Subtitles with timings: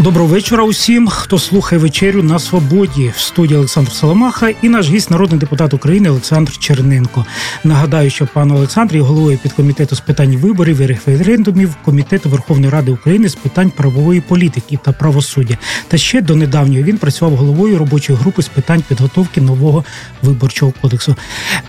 [0.00, 5.10] Доброго вечора усім, хто слухає вечерю на свободі в студії Олександр Соломаха і наш гість,
[5.10, 7.26] народний депутат України Олександр Черненко.
[7.64, 12.90] Нагадаю, що пан Олександр є головою підкомітету з питань виборів і референдумів комітету Верховної Ради
[12.90, 15.58] України з питань правової політики та правосуддя.
[15.88, 19.84] Та ще до недавнього він працював головою робочої групи з питань підготовки нового
[20.22, 21.16] виборчого кодексу.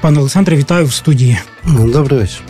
[0.01, 1.37] Пане Олександре, вітаю в студії.
[1.67, 2.41] Добрий вечір.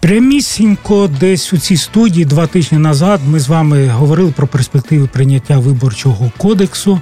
[0.00, 5.58] Прямісінько десь у цій студії два тижні назад ми з вами говорили про перспективи прийняття
[5.58, 7.00] виборчого кодексу,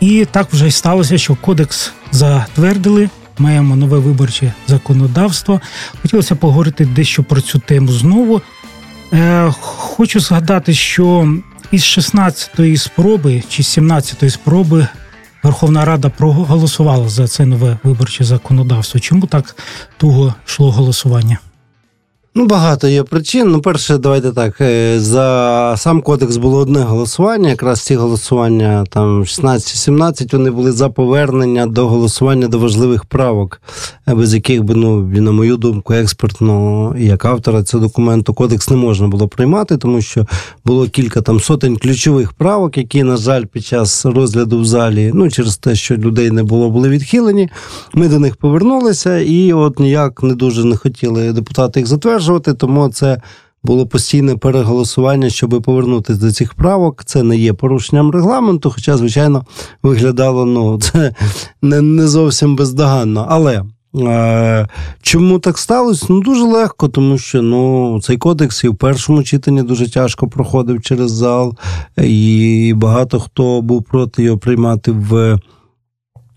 [0.00, 3.10] і так вже сталося, що кодекс затвердили.
[3.38, 5.60] Маємо нове виборче законодавство.
[6.02, 8.42] Хотілося поговорити дещо про цю тему знову.
[9.12, 11.34] Е, Хочу згадати, що
[11.70, 14.88] із 16-ї спроби чи 17-ї спроби
[15.42, 19.00] Верховна Рада проголосувала за це нове виборче законодавство.
[19.00, 19.56] Чому так
[19.96, 21.38] туго йшло голосування?
[22.38, 23.50] Ну, багато є причин.
[23.50, 24.60] Ну, перше, давайте так.
[24.60, 27.48] Е, за сам кодекс було одне голосування.
[27.48, 33.60] Якраз ці голосування там 16-17, вони були за повернення до голосування до важливих правок,
[34.08, 38.76] е, без яких би, ну, на мою думку, експертно як автора цього документу кодекс не
[38.76, 40.26] можна було приймати, тому що
[40.64, 45.30] було кілька там сотень ключових правок, які, на жаль, під час розгляду в залі, ну
[45.30, 47.48] через те, що людей не було, були відхилені.
[47.94, 52.54] Ми до них повернулися, і от ніяк не дуже не хотіли депутати їх затверджувати підтверджувати,
[52.54, 53.20] тому це
[53.64, 57.04] було постійне переголосування, щоб повернутися до цих правок.
[57.04, 59.44] Це не є порушенням регламенту, хоча, звичайно,
[59.82, 61.14] виглядало ну, це
[61.62, 63.26] не, не зовсім бездоганно.
[63.28, 63.64] Але.
[63.96, 64.68] Е,
[65.02, 66.06] чому так сталося?
[66.08, 70.82] Ну дуже легко, тому що ну цей кодекс і в першому читанні дуже тяжко проходив
[70.82, 71.54] через зал,
[71.96, 75.38] і багато хто був проти його приймати в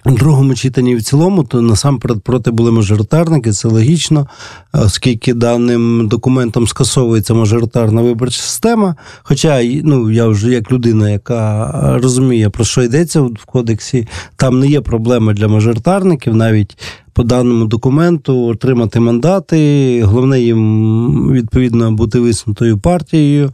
[0.05, 4.27] у другому читанні в цілому, то насамперед проти були мажоритарники, це логічно,
[4.73, 8.95] оскільки даним документом скасовується мажоритарна виборча система.
[9.23, 11.71] Хоча ну, я вже як людина, яка
[12.01, 16.77] розуміє, про що йдеться в кодексі, там не є проблеми для мажоритарників, навіть
[17.13, 20.03] по даному документу отримати мандати.
[20.03, 23.51] Головне їм відповідно бути висунутою партією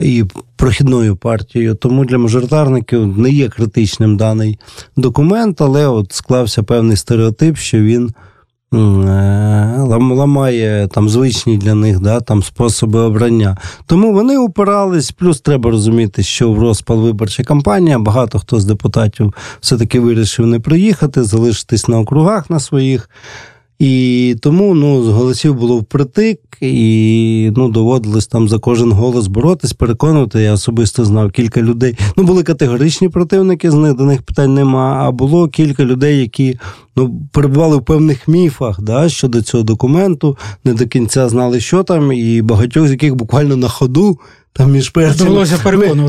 [0.00, 0.24] і
[0.56, 1.74] прохідною партією.
[1.74, 4.58] Тому для мажоритарників не є критичним даний
[4.96, 8.10] документ, але от склався певний стереотип, що він
[8.74, 8.76] е,
[9.88, 13.56] ламає там звичні для них да, там способи обрання.
[13.86, 19.34] Тому вони упирались, плюс треба розуміти, що в розпал виборча кампанія багато хто з депутатів
[19.60, 23.10] все-таки вирішив не приїхати, залишитись на округах на своїх.
[23.78, 29.72] І тому ну, з голосів було впритик, і ну, доводилось там за кожен голос боротись,
[29.72, 30.40] переконувати.
[30.40, 31.98] Я особисто знав кілька людей.
[32.16, 34.96] Ну, були категоричні противники, з них до них питань нема.
[35.06, 36.58] А було кілька людей, які
[36.96, 42.12] ну, перебували в певних міфах да, щодо цього документу, не до кінця знали, що там,
[42.12, 44.18] і багатьох з яких буквально на ходу
[44.56, 45.46] там між першим,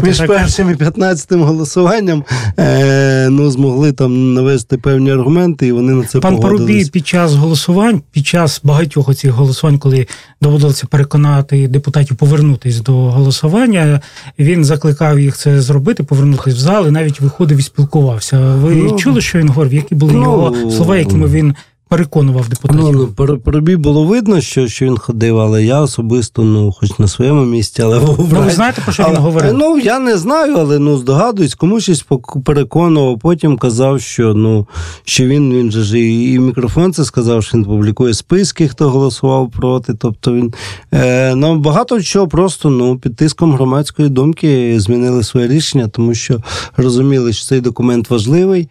[0.03, 2.23] між першим і 15 голосуванням
[2.59, 6.65] е, ну, змогли там навести певні аргументи, і вони на це Пан погодились.
[6.65, 10.07] Парубій під час голосувань, під час багатьох оцих голосувань, коли
[10.41, 14.01] доводилося переконати депутатів повернутися до голосування,
[14.39, 18.39] він закликав їх це зробити, повернутися в зал і навіть виходив і спілкувався.
[18.39, 19.73] Ви ну, чули, що він говорив?
[19.73, 21.55] Які були ну, його слова, якими він
[21.87, 22.83] переконував депутатів.
[22.83, 27.07] Ну, ну Парубій було видно, що що він ходив, але я особисто, ну, хоч на
[27.07, 29.53] своєму місці, але ну, ви знаєте, про що але, він говорив?
[29.53, 32.05] Ну, я не знаю, але ну, здогадуюсь, комусь щось
[32.45, 33.19] переконував.
[33.19, 34.67] Потім казав, що ну,
[35.03, 38.89] що він він же ж і, і мікрофон це сказав, що він публікує списки, хто
[38.89, 39.93] голосував проти.
[39.93, 40.53] Тобто він
[40.93, 46.41] е, ну, багато чого просто ну, під тиском громадської думки змінили своє рішення, тому що
[46.77, 48.69] розуміли, що цей документ важливий.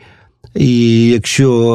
[0.56, 1.74] І якщо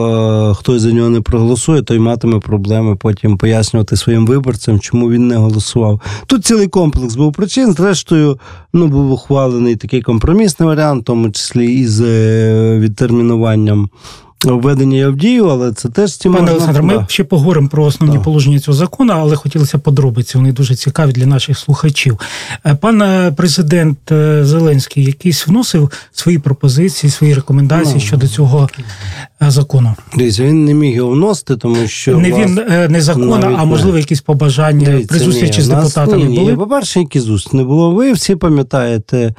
[0.51, 5.11] е, хтось за нього не проголосує, то й матиме проблеми потім пояснювати своїм виборцям, чому
[5.11, 6.01] він не голосував.
[6.27, 7.73] Тут цілий комплекс був причин.
[7.73, 8.39] Зрештою,
[8.73, 13.89] ну був ухвалений такий компромісний варіант, в тому числі із з відтермінуванням
[14.45, 18.23] введення в дію, але це теж ці Пане Олександре, ми ще поговоримо про основні так.
[18.23, 20.37] положення цього закону, але хотілося подробиці.
[20.37, 22.19] Вони дуже цікаві для наших слухачів.
[22.65, 28.69] Е, пан е, президент е, Зеленський якийсь вносив свої пропозиції, свої рекомендації ну, щодо цього
[29.41, 29.95] закону.
[30.15, 34.21] Дивіться, він не міг його вносити, тому що не він не закон, а можливо якісь
[34.21, 36.55] побажання при зустрічі з депутатами ні, були.
[36.55, 37.91] По перше, які зустрічі не було.
[37.91, 39.33] Ви всі пам'ятаєте.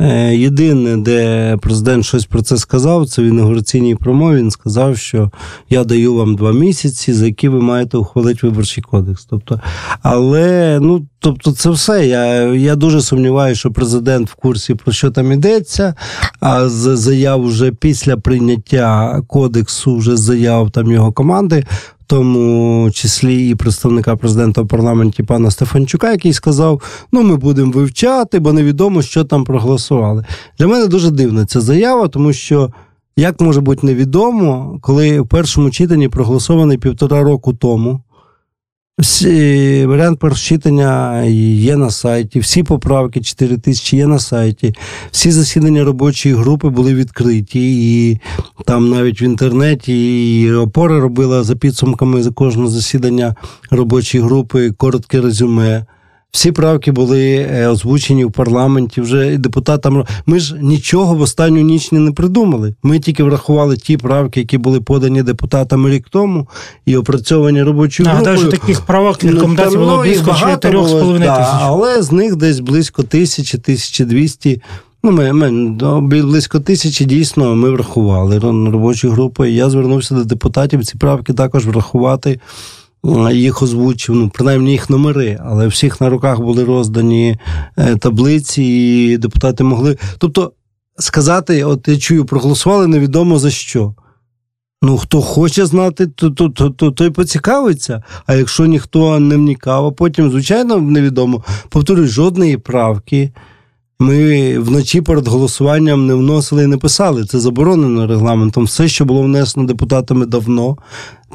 [0.00, 4.36] Е, єдине, де президент щось про це сказав, це в інаугураційній промові.
[4.36, 5.30] Він сказав, що
[5.70, 9.24] я даю вам два місяці, за які ви маєте ухвалити виборчий кодекс.
[9.24, 9.60] Тобто,
[10.02, 12.06] але ну тобто, це все.
[12.06, 12.24] Я
[12.54, 15.94] я дуже сумніваюся, що президент в курсі про що там йдеться.
[16.40, 21.64] А з заяв вже після прийняття кодексу, вже заяв там його команди
[22.08, 26.82] тому числі і представника президента в парламенті пана Стефанчука, який сказав:
[27.12, 30.24] ну ми будемо вивчати, бо невідомо, що там проголосували.
[30.58, 32.70] Для мене дуже дивна ця заява, тому що.
[33.16, 38.00] Як може бути невідомо, коли в першому читанні проголосований півтора року тому
[38.98, 44.74] всі, варіант прочитання є на сайті, всі поправки 4 тисячі є на сайті,
[45.10, 48.20] всі засідання робочої групи були відкриті, і
[48.64, 53.34] там навіть в інтернеті і опора робила за підсумками за кожного засідання
[53.70, 55.86] робочої групи коротке резюме.
[56.30, 59.00] Всі правки були е, озвучені в парламенті.
[59.00, 62.74] Вже депутатам ми ж нічого в останню ніч не придумали.
[62.82, 66.48] Ми тільки врахували ті правки, які були подані депутатами рік тому,
[66.86, 68.24] і опрацьовані робочою групою.
[68.24, 71.20] Нагадаю, що таких правок рекомендацій ну, було ну, близько 4,5 тисяч.
[71.20, 74.62] Да, але з них десь близько тисячі, 1200
[75.02, 75.50] Ну, ми, ми
[76.00, 79.44] близько тисячі дійсно ми врахували робочу групу.
[79.44, 82.40] Я звернувся до депутатів ці правки також врахувати
[83.32, 87.36] їх озвучив, ну, принаймні їх номери, але всіх на руках були роздані
[87.76, 89.98] е, таблиці, і депутати могли.
[90.18, 90.52] Тобто,
[90.98, 93.94] сказати, от я чую, проголосували невідомо за що.
[94.82, 98.02] Ну, хто хоче знати, то, то, то, то, той поцікавиться.
[98.26, 103.32] А якщо ніхто не вникав, а потім, звичайно, невідомо, повторюю, жодної правки.
[104.00, 107.24] Ми вночі перед голосуванням не вносили і не писали.
[107.24, 108.64] Це заборонено регламентом.
[108.64, 110.76] Все, що було внесено депутатами давно,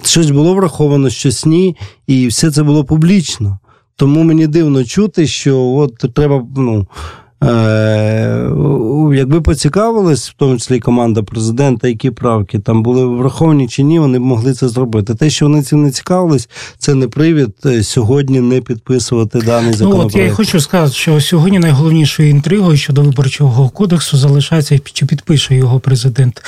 [0.04, 1.78] щось було враховано, щось ні,
[2.08, 3.60] і все це було публічно.
[3.96, 6.88] Тому мені дивно чути, що от треба ну,
[9.16, 14.20] якби поцікавились, в тому числі команда президента, які правки там були враховані чи ні, вони
[14.20, 15.16] б могли це зробити.
[15.16, 20.16] Те, що вони цим не цікавились, це не привід е, сьогодні не підписувати даний законопроект.
[20.16, 25.56] Ну, от Я хочу сказати, що сьогодні найголовнішою інтригою щодо виборчого кодексу залишається чи підпише
[25.56, 26.44] його президент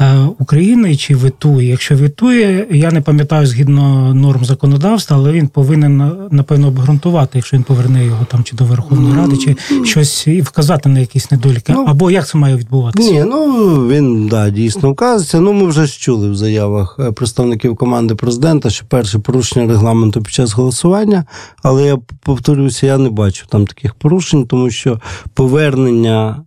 [0.00, 1.68] е, України, чи витує.
[1.68, 7.64] Якщо витує, я не пам'ятаю згідно норм законодавства, але він повинен напевно обґрунтувати, якщо він
[7.64, 11.84] поверне його там чи до Верховної Ради, чи щось і вказати на якісь недоліки, ну,
[11.88, 13.10] або як це має відбуватися?
[13.10, 15.40] Ні, ну він да, дійсно вказується.
[15.40, 20.22] Ну, ми вже ж чули в заявах е, представників команди президента, що перше порушення регламенту
[20.22, 21.24] під час голосування,
[21.62, 25.00] але я повторюся, я не бачу там таких порушень, тому що
[25.34, 26.44] повернення.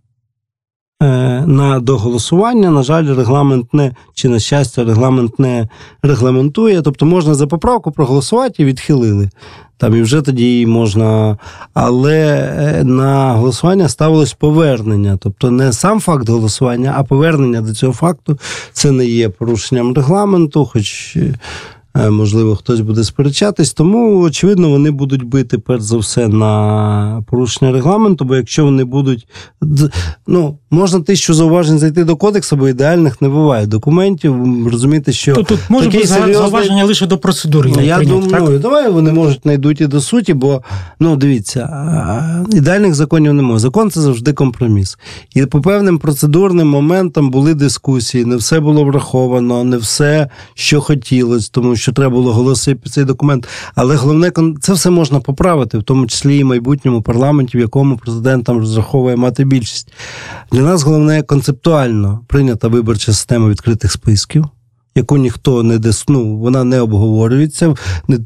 [1.03, 5.67] Е, на доголосування, на жаль, регламент не чи на щастя, регламент не
[6.03, 6.81] регламентує.
[6.81, 9.29] Тобто можна за поправку проголосувати і відхилили
[9.77, 11.37] там і вже тоді можна.
[11.73, 12.19] Але
[12.57, 15.17] е, на голосування ставилось повернення.
[15.21, 18.39] Тобто не сам факт голосування, а повернення до цього факту
[18.73, 23.73] це не є порушенням регламенту, хоч е, можливо, хтось буде сперечатись.
[23.73, 29.27] Тому, очевидно, вони будуть бити перш за все на порушення регламенту, бо якщо вони будуть.
[30.27, 34.35] Ну, можна тисячу зауважень зайти до кодексу, бо ідеальних не буває документів.
[34.71, 36.33] Розумієте, що тут, тут може бути серйозний...
[36.33, 37.71] зауваження лише до процедури.
[37.83, 40.61] Я думаю, ну, давай вони можуть знайдуть і до суті, бо
[40.99, 41.69] ну дивіться,
[42.51, 43.59] ідеальних законів немає.
[43.59, 44.97] Закон це завжди компроміс.
[45.35, 51.49] І по певним процедурним моментам були дискусії, не все було враховано, не все, що хотілося,
[51.51, 53.47] тому що треба було голосити під цей документ.
[53.75, 54.31] Але головне,
[54.61, 59.15] це все можна поправити, в тому числі і майбутньому парламенті, в якому президент там розраховує
[59.15, 59.87] мати більшість.
[60.57, 64.45] Для нас головне концептуально прийнята виборча система відкритих списків.
[64.95, 67.75] Яку ніхто не ну, вона не обговорюється,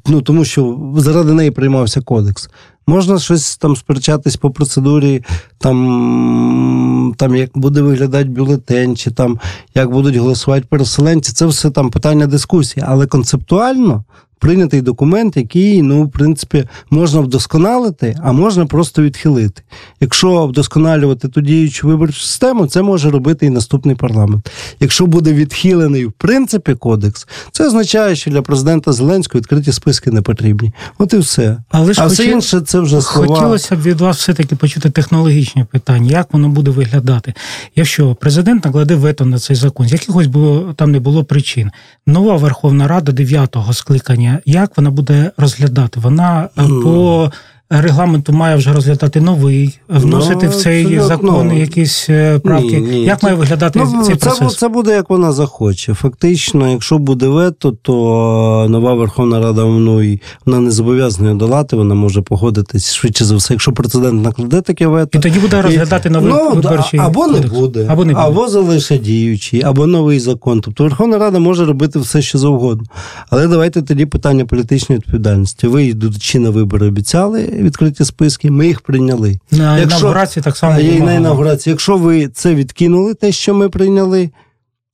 [0.07, 2.49] ну тому що заради неї приймався кодекс.
[2.87, 5.23] Можна щось там сперечатись по процедурі,
[5.57, 9.39] там, там як буде виглядати бюлетень, чи там
[9.75, 11.33] як будуть голосувати переселенці.
[11.33, 12.85] Це все там питання дискусії.
[12.87, 14.03] Але концептуально
[14.41, 19.61] прийнятий документ, який, ну, в принципі, можна вдосконалити, а можна просто відхилити.
[19.99, 24.51] Якщо вдосконалювати ту діючу виборчу систему, це може робити і наступний парламент.
[24.79, 30.21] Якщо буде відхилений в принципі кодекс, це означає, що для президента Зеленського відкриті списки не
[30.21, 30.73] потрібні.
[30.97, 31.57] От і все.
[31.69, 33.27] Але ж а все інше це вже слова.
[33.27, 37.33] хотілося б від вас все-таки почути технологічні питання, як воно буде виглядати.
[37.75, 41.71] Якщо президент накладе вето на цей закон, з якихось було там не було причин.
[42.07, 45.99] Нова Верховна Рада 9-го скликання як вона буде розглядати?
[45.99, 46.83] Вона mm.
[46.83, 47.31] по
[47.79, 52.79] регламенту має вже розглядати новий, вносити Ну, в цей закон якісь е, правки.
[52.79, 53.03] Ні, ні.
[53.03, 54.57] Як має виглядати Ну, цей це, процес?
[54.57, 55.93] це буде як вона захоче.
[55.93, 62.21] Фактично, якщо буде вето, то нова Верховна Рада ну, вона не зобов'язана долати, вона може
[62.21, 65.17] погодитись швидше за все, якщо президент накладе таке вето.
[65.17, 68.25] І тоді буде розглядати новий ну, виборчий або не буде, Або не буде.
[68.25, 70.61] або залише діючий, або новий закон.
[70.61, 72.85] Тобто Верховна Рада може робити все, що завгодно.
[73.29, 75.67] Але давайте тоді питання політичної відповідальності.
[75.67, 79.39] Ви йдучи на вибори, обіцяли відкриті списки, ми їх прийняли.
[79.51, 81.71] На Якщо- інаугурації так само є і на інаугурації.
[81.71, 84.29] Якщо ви це відкинули, те, що ми прийняли,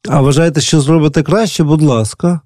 [0.10, 2.40] а вважаєте, що зробите краще, будь ласка.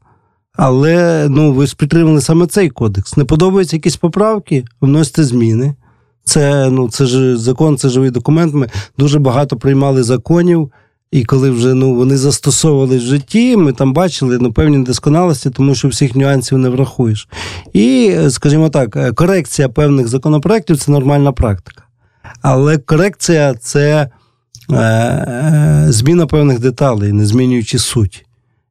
[0.54, 3.18] Але ну, ви ж підтримали саме цей кодекс.
[3.18, 5.76] Не подобаються якісь поправки, вносите зміни.
[6.24, 8.54] Це, ну, це ж закон, це живий документ.
[8.54, 10.72] Ми дуже багато приймали законів,
[11.12, 15.76] і коли вже ну, вони застосовувались в житті, ми там бачили ну, певні недосконалості, тому
[15.76, 17.28] що всіх нюансів не врахуєш.
[17.74, 21.84] І, скажімо так, е, корекція певних законопроєктів це нормальна практика.
[22.42, 24.10] Але корекція це
[24.70, 28.26] е, е, зміна певних деталей, не змінюючи суть.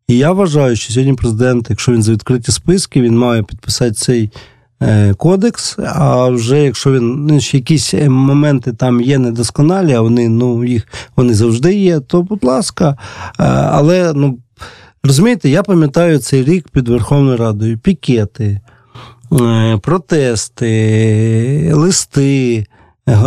[0.09, 4.25] І я вважаю, що сьогодні президент, якщо він за відкриті списки, він має підписати цей
[4.25, 4.31] е,
[5.17, 5.77] кодекс.
[5.79, 10.87] А вже якщо він ну, якісь е, моменти там є недосконалі, а вони ну, їх
[11.17, 12.91] вони завжди є, то будь ласка.
[12.91, 12.97] Е,
[13.49, 14.39] але ну,
[15.05, 18.61] розумієте, я пам'ятаю цей рік під Верховною Радою пікети,
[19.41, 22.67] е, протести, листи.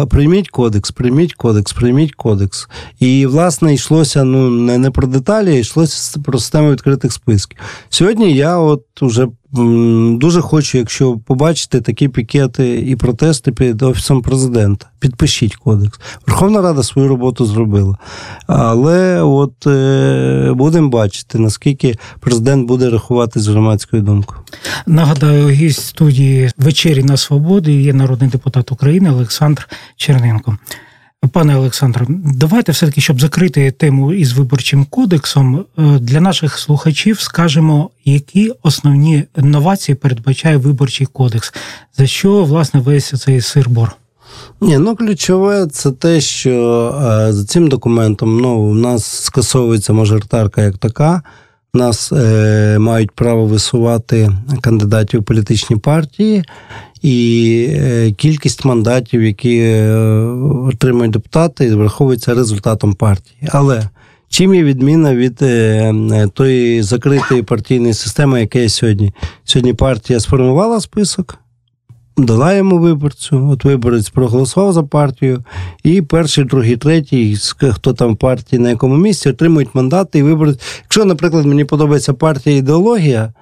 [0.09, 2.67] Прийміть кодекс, прийміть кодекс, прийміть кодекс.
[2.99, 7.57] І, власне, йшлося ну, не, про деталі, а йшлося про систему відкритих списків.
[7.89, 14.87] Сьогодні я от уже дуже хочу, якщо побачите такі пікети і протести під Офісом президента,
[14.99, 15.99] підпишіть кодекс.
[16.27, 17.97] Верховна Рада свою роботу зробила.
[18.47, 24.39] Але от е, будемо бачити, наскільки президент буде рахувати з громадською думкою.
[24.87, 30.57] Нагадаю, гість студії вечері на свободі є народний депутат України Олександр Черненко.
[31.31, 37.89] Пане Олександре, давайте все-таки, щоб закрити тему із виборчим кодексом, е, для наших слухачів скажемо,
[38.05, 41.53] які основні новації передбачає виборчий кодекс,
[41.97, 43.91] за що власне весь цей сир-бор.
[44.61, 46.51] Ні, ну ключове це те, що
[47.01, 51.21] е, за цим документом ну, у нас скасовується мажоритарка як така.
[51.73, 56.43] Нас е, мають право висувати кандидатів у політичні партії,
[57.03, 59.95] і е, кількість мандатів, які е,
[60.67, 63.49] отримують депутати, враховується результатом партії.
[63.51, 63.89] Але
[64.29, 69.13] чим є відміна від е, тої закритої партійної системи, яка є сьогодні?
[69.43, 71.39] Сьогодні партія сформувала список
[72.17, 73.49] дала йому виборцю.
[73.49, 75.43] От виборець проголосував за партію,
[75.83, 77.37] і перший, другий, третій,
[77.71, 80.59] хто там в партії на якому місці, отримують мандати і виборець.
[80.83, 83.33] Якщо, наприклад, мені подобається партія ідеологія,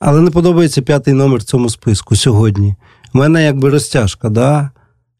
[0.00, 2.74] але не подобається п'ятий номер в цьому списку сьогодні.
[3.14, 4.70] У мене якби розтяжка, да?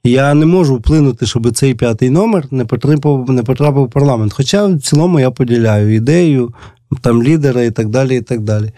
[0.04, 4.32] Я не можу вплинути, щоб цей п'ятий номер не потрапив, не потрапив в парламент.
[4.32, 6.54] Хоча в цілому я поділяю ідею,
[7.00, 8.16] там лідера і так далі.
[8.16, 8.72] і так далі.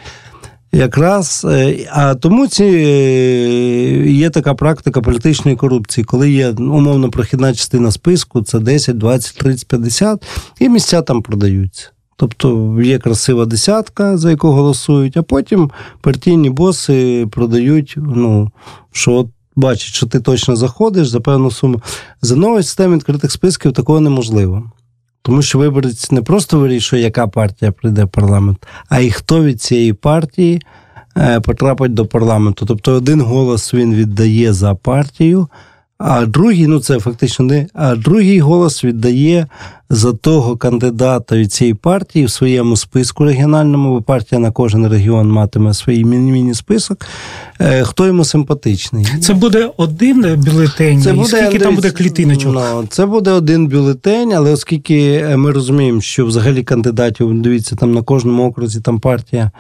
[0.73, 1.47] Якраз
[1.91, 2.65] а тому ці
[4.07, 9.69] є така практика політичної корупції, коли є умовно прохідна частина списку, це 10, 20, 30,
[9.69, 10.25] 50,
[10.61, 11.91] і місця там продаються.
[12.21, 18.51] Тобто є красива десятка, за яку голосують, а потім партійні боси продають, ну,
[18.93, 21.83] що от бачать, що ти точно заходиш за певну суму.
[22.23, 24.71] За новою системою відкритих списків такого неможливо.
[25.23, 29.63] Тому що виборець не просто вирішує, яка партія прийде в парламент, а й хто від
[29.63, 30.63] цієї партії
[31.43, 32.67] потрапить до парламенту.
[32.67, 35.49] Тобто один голос він віддає за партію,
[36.03, 39.47] а другий, ну це фактично не, а другий голос віддає
[39.91, 45.31] за того кандидата від цієї партії в своєму списку регіональному, бо партія на кожен регіон
[45.31, 47.07] матиме свій міні-список,
[47.83, 49.07] хто йому симпатичний.
[49.21, 52.55] Це буде один бюлетень, це буде, скільки там буде клітиночок?
[52.55, 58.03] Ну, це буде один бюлетень, але оскільки ми розуміємо, що взагалі кандидатів, дивіться, там на
[58.03, 59.51] кожному окрузі там партія.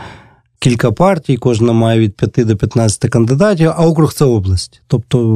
[0.62, 5.28] Кілька партій, кожна має від 5 до 15 кандидатів, а округ це область, тобто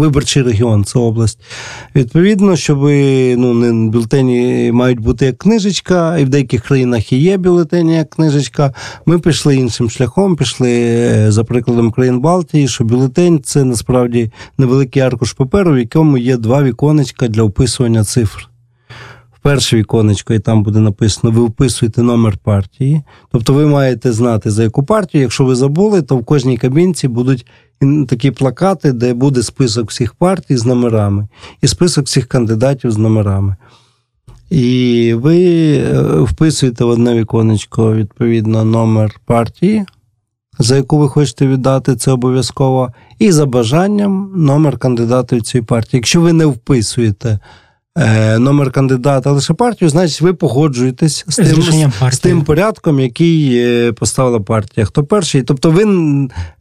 [0.00, 1.38] виборчий регіон це область.
[1.94, 2.78] Відповідно, щоб
[3.36, 8.74] ну, бюлетені мають бути як книжечка, і в деяких країнах і є бюлетені як книжечка.
[9.06, 15.32] Ми пішли іншим шляхом, пішли за прикладом країн Балтії, що бюлетень це насправді невеликий аркуш
[15.32, 18.53] паперу, в якому є два віконечка для описування цифр
[19.44, 23.02] перше віконечко, і там буде написано: ви вписуєте номер партії.
[23.32, 25.22] Тобто ви маєте знати, за яку партію.
[25.22, 27.46] Якщо ви забули, то в кожній кабінці будуть
[28.08, 31.28] такі плакати, де буде список всіх партій з номерами,
[31.62, 33.56] і список всіх кандидатів з номерами.
[34.50, 35.78] І ви
[36.22, 39.84] вписуєте в одне віконечко, відповідно, номер партії.
[40.58, 45.98] за яку ви хочете віддати, це обов'язково, і за бажанням номер кандидата від цієї партії.
[45.98, 47.40] Якщо ви не вписуєте е,
[48.38, 53.92] номер кандидата лише партію, значить ви погоджуєтесь з тим, з, з тим порядком, який е,
[53.92, 54.86] поставила партія.
[54.86, 55.42] Хто перший?
[55.42, 55.84] Тобто ви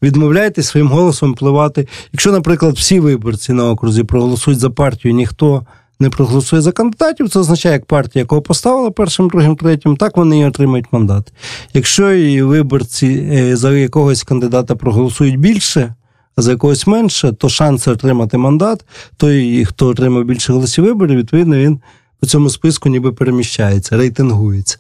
[0.02, 1.88] відмовляєтесь своїм голосом впливати.
[2.12, 5.66] Якщо, наприклад, всі виборці на окрузі проголосують за партію, ніхто
[6.00, 10.40] не проголосує за кандидатів, це означає, як партія, якого поставила першим, другим, третім, так вони
[10.40, 11.34] і отримають мандат.
[11.74, 15.94] Якщо і виборці е, за якогось кандидата проголосують більше,
[16.36, 18.86] а за якогось менше, то шанси отримати мандат,
[19.18, 21.80] той, хто отримав більше голосів виборів, відповідно, він
[22.20, 24.78] по цьому списку ніби переміщається, рейтингується.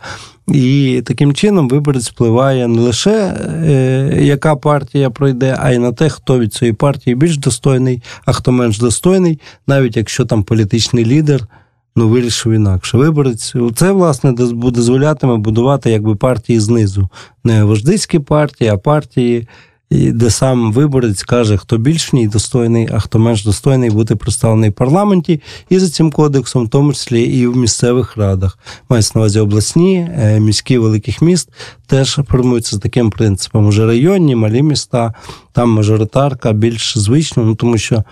[0.47, 6.09] І таким чином виборець впливає не лише е, яка партія пройде, а й на те,
[6.09, 11.47] хто від цієї партії більш достойний, а хто менш достойний, навіть якщо там політичний лідер
[11.95, 12.97] ну, вирішив інакше.
[12.97, 17.09] Виборець це, власне, доз- дозволятиме будувати якби партії знизу.
[17.43, 19.47] Не вождиські партії, а партії,
[19.93, 24.69] де сам виборець каже, хто більш в ній достойний, а хто менш достойний бути представлений
[24.69, 28.57] в парламенті, і за цим кодексом, в тому числі і в місцевих радах.
[28.89, 31.49] Мається на увазі обласні, е, міські великих міст
[31.87, 33.67] теж формуються з таким принципом.
[33.67, 35.13] Уже районні, малі міста,
[35.51, 38.03] там мажоритарка більш звична, ну тому що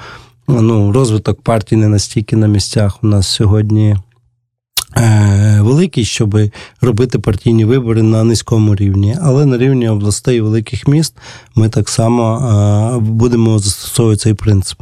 [0.48, 3.96] ну, розвиток партій не настільки на місцях у нас сьогодні.
[4.98, 6.38] Е, Великий, щоб
[6.82, 11.14] робити партійні вибори на низькому рівні, але на рівні областей великих міст
[11.56, 14.82] ми так само е, будемо застосовувати цей принцип.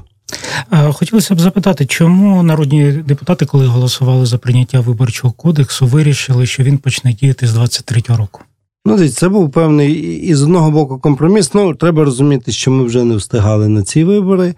[0.92, 6.78] Хотілося б запитати, чому народні депутати, коли голосували за прийняття виборчого кодексу, вирішили, що він
[6.78, 8.42] почне діяти з 23-го року?
[8.90, 11.54] Ну, це був певний і з одного боку компроміс.
[11.54, 14.54] Ну, треба розуміти, що ми вже не встигали на ці вибори.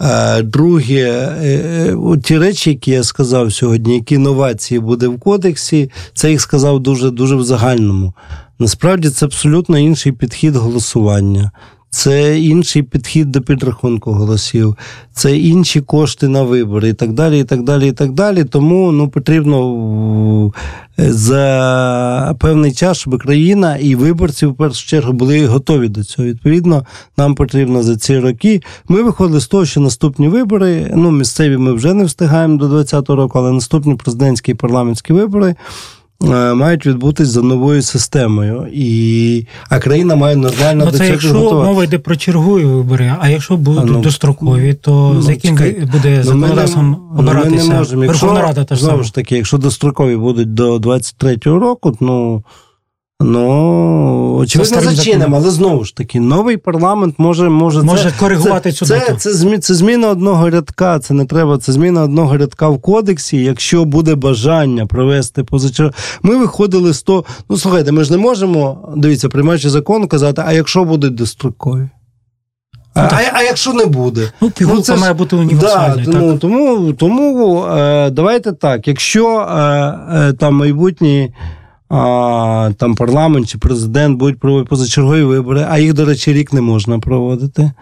[0.00, 5.90] Е, Друге, е, е, ті речі, які я сказав сьогодні, які новації буде в кодексі,
[6.14, 8.12] це їх сказав дуже дуже в загальному.
[8.58, 11.50] Насправді це абсолютно інший підхід голосування.
[11.94, 14.76] Це інший підхід до підрахунку голосів,
[15.12, 18.44] це інші кошти на вибори, і так далі, і так далі, і так далі.
[18.44, 20.52] Тому ну потрібно
[20.98, 26.28] е, за певний час, щоб країна і виборці в першу чергу були готові до цього.
[26.28, 28.60] Відповідно, нам потрібно за ці роки.
[28.88, 33.08] Ми виходили з того, що наступні вибори, ну місцеві ми вже не встигаємо до 2020
[33.08, 35.54] року, але наступні президентські і парламентські вибори.
[36.22, 41.32] Е, Мають відбутись за новою системою, і а країна має нормально Ну, до цього якщо
[41.32, 41.68] готувати.
[41.68, 45.58] мова йде про чергові вибори, а якщо будуть А, ну, дострокові, то ну, за яким
[45.58, 45.88] чекай.
[45.92, 47.82] буде Ну, законодавством ну, обиратися?
[47.96, 52.42] Верховна Рада та ж знову ж таки, якщо дострокові будуть до 23-го року, ну.
[53.22, 58.86] Ну, зачинимо, але знову ж таки, новий парламент може може, Може це, коригувати це, цю
[58.86, 59.14] це, дату.
[59.18, 60.98] це, змі- це зміна одного рядка.
[60.98, 61.58] Це не треба.
[61.58, 63.36] Це зміна одного рядка в кодексі.
[63.36, 65.94] Якщо буде бажання провести позачер...
[66.22, 67.24] Ми виходили з того.
[67.50, 71.88] Ну слухайте, ми ж не можемо дивіться, приймаючи закон, казати, а якщо будуть дострокові?
[72.94, 74.32] А, Ну, а, а якщо не буде?
[74.40, 76.06] Ну, пігулка це має бути універсальною.
[76.06, 76.20] Да, так?
[76.20, 78.88] тому тому, тому е, давайте так.
[78.88, 79.54] Якщо е,
[80.12, 81.32] е, там майбутні
[81.94, 86.60] а, там парламент чи президент будуть проводити позачергові вибори, а їх, до речі, рік не
[86.60, 87.72] можна проводити.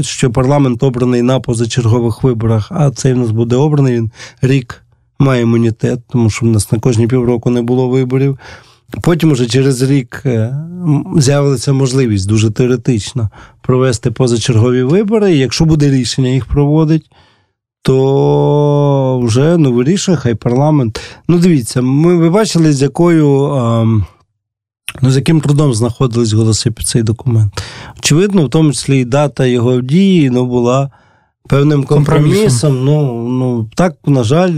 [0.00, 4.10] Що парламент обраний на позачергових виборах, а цей в нас буде обраний, він
[4.42, 4.82] рік
[5.18, 8.38] має імунітет, тому що в нас на кожні півроку не було виборів.
[9.02, 10.56] Потім уже через рік е,
[11.16, 13.30] з'явилася можливість дуже теоретично
[13.62, 15.32] провести позачергові вибори.
[15.32, 17.10] І якщо буде рішення їх проводить,
[17.84, 21.00] то вже ну, вирішує хай парламент.
[21.28, 23.44] Ну, дивіться, ми ви бачили, з якою.
[23.54, 24.06] ем,
[25.02, 27.62] Ну, з яким трудом знаходились голоси під цей документ.
[27.98, 30.90] Очевидно, в тому числі і дата його дії ну, була
[31.48, 32.32] певним компромісом.
[32.72, 32.84] Компромісом.
[32.84, 34.52] Ну, ну так, на жаль,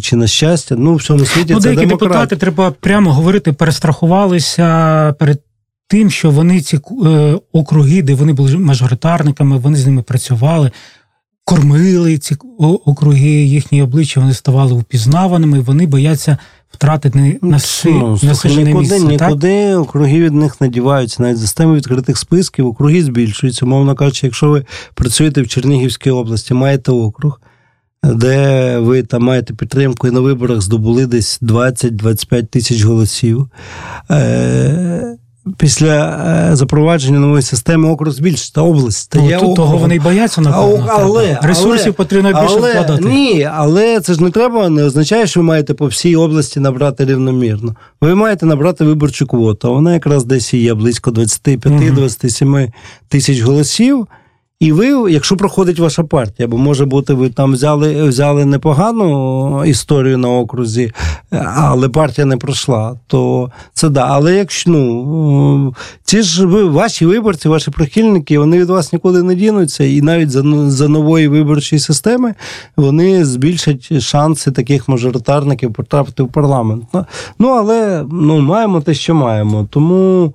[0.00, 2.08] чи на щастя, ну, в всьому світі Ну, це деякі демократія.
[2.08, 5.40] депутати, треба прямо говорити, перестрахувалися перед
[5.88, 10.70] тим, що вони ці е, округи, де вони були мажоритарниками, вони з ними працювали,
[11.44, 12.36] кормили ці
[12.84, 16.38] округи, їхні обличчя вони ставали впізнаваними, вони бояться
[16.72, 19.16] втратити наси, Ну, слухай, насичене нікуди, місце.
[19.16, 19.28] Так?
[19.28, 21.22] нікуди округи від них не діваються.
[21.22, 23.66] Навіть за системою відкритих списків округи збільшуються.
[23.66, 27.40] Мовно кажучи, якщо ви працюєте в Чернігівській області, маєте округ,
[28.04, 33.48] де ви там маєте підтримку і на виборах здобули десь 20-25 тисяч голосів.
[34.10, 35.16] Е-
[35.56, 36.18] Після
[36.52, 40.86] е, запровадження нової системи округ збільшиться, область Ну, то- того вони й бояться, напевно.
[40.88, 41.38] А, але.
[41.42, 43.04] Ресурсів але, потрібно більше але, вкладати.
[43.04, 47.04] Ні, але це ж не треба, не означає, що ви маєте по всій області набрати
[47.04, 47.74] рівномірно.
[48.00, 49.74] Ви маєте набрати виборчу квоту.
[49.74, 52.72] Вона якраз десь є близько 25-27
[53.08, 54.06] тисяч голосів.
[54.60, 60.18] І ви, якщо проходить ваша партія, бо може бути, ви там взяли взяли непогану історію
[60.18, 60.92] на окрузі,
[61.56, 64.06] але партія не пройшла, то це да.
[64.10, 69.34] Але якщо ну ці ж ви ваші виборці, ваші прихильники, вони від вас нікуди не
[69.34, 72.34] дінуться, і навіть за за нової виборчої системи
[72.76, 76.84] вони збільшать шанси таких мажоритарників потрапити в парламент.
[77.38, 79.68] Ну але ну маємо те, що маємо.
[79.70, 80.34] Тому.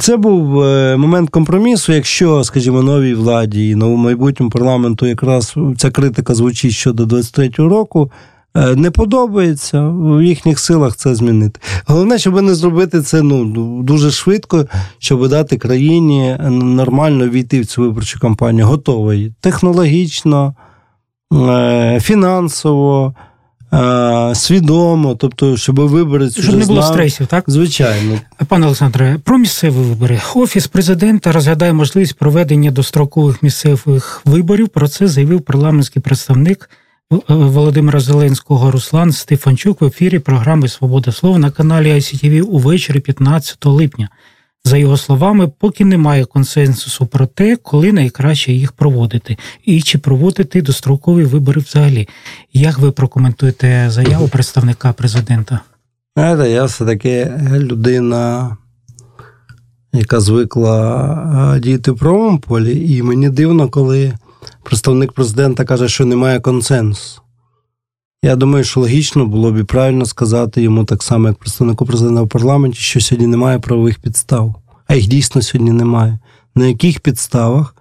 [0.00, 1.92] Це був е, момент компромісу.
[1.92, 8.10] Якщо, скажімо, новій владі і новому майбутньому парламенту якраз ця критика звучить щодо 23-го року,
[8.56, 11.60] е, не подобається в їхніх силах це змінити.
[11.86, 13.44] Головне, щоб не зробити це ну
[13.82, 14.66] дуже швидко,
[14.98, 20.54] щоб дати країні нормально війти в цю виборчу кампанію, готовий технологічно,
[21.32, 23.14] е, фінансово.
[24.34, 26.92] Свідомо, тобто, щоб вибори щоб не було знав.
[26.92, 30.20] стресів, так звичайно, пане Олександре, про місцеві вибори.
[30.34, 34.68] Офіс президента розглядає можливість проведення дострокових місцевих виборів.
[34.68, 36.70] Про це заявив парламентський представник
[37.12, 43.66] е, Володимира Зеленського Руслан Стефанчук в ефірі програми Свобода слова на каналі ICTV увечері 15
[43.66, 44.08] липня.
[44.66, 50.62] За його словами, поки немає консенсусу про те, коли найкраще їх проводити, і чи проводити
[50.62, 52.08] дострокові вибори взагалі.
[52.52, 55.60] Як ви прокоментуєте заяву представника президента?
[56.16, 58.56] Знаєте, я все-таки людина,
[59.92, 64.12] яка звикла діяти в правому полі, і мені дивно, коли
[64.62, 67.23] представник президента каже, що немає консенсусу.
[68.24, 72.22] Я думаю, що логічно було б і правильно сказати йому так само, як представнику президента
[72.22, 74.54] в парламенті, що сьогодні немає правових підстав,
[74.86, 76.18] а їх дійсно сьогодні немає.
[76.54, 77.76] На яких підставах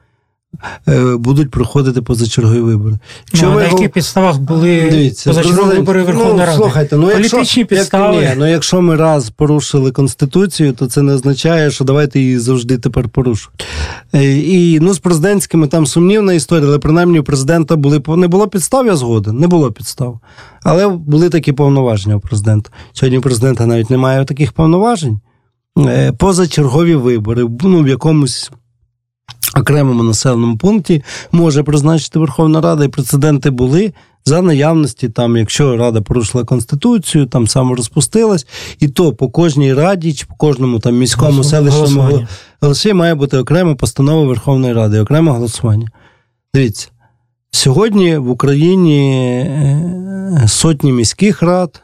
[1.18, 2.98] будуть проходити позачергові вибори.
[3.34, 6.58] Якщо ну, на яких підставах були Дивіться, позачергові вибори Верховної ну, Ради?
[6.58, 8.24] Слухайте, ну Політичні якщо, підстави.
[8.24, 12.39] Як, ні, ну якщо ми раз порушили Конституцію, то це не означає, що давайте її
[12.39, 13.66] завжди тепер порушувати.
[14.13, 18.48] Е, і ну, з президентськими там сумнівна історія, але принаймні у президента були не було
[18.48, 20.20] підстав, я згоден, не було підстав.
[20.63, 22.70] Але були такі повноваження у президента.
[22.94, 25.20] Сьогодні у президента навіть немає таких повноважень.
[25.78, 28.52] Е, позачергові вибори, ну в якомусь
[29.56, 33.94] окремому населеному пункті може призначити Верховна Рада, і прецеденти були
[34.26, 38.48] за наявності, там, якщо Рада порушила Конституцію, там саморозпустилась,
[38.80, 42.28] і то по кожній раді чи по кожному там міському селищному
[42.62, 45.88] голосі має бути окрема постанова Верховної Ради, окреме голосування.
[46.54, 46.88] Дивіться,
[47.52, 51.82] сьогодні в Україні е, сотні міських рад.